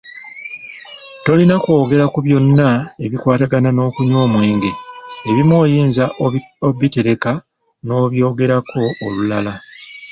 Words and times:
Tolina 1.23 1.55
kwogera 1.63 2.05
ku 2.13 2.19
byonna 2.25 2.67
ebikwatagana 3.05 3.69
n’okunywa 3.73 4.19
omwenge, 4.27 4.71
ebimu 5.29 5.53
oyinza 5.63 6.03
obitereka 6.67 7.31
n’obyogerako 7.85 8.81
olulala. 9.05 9.53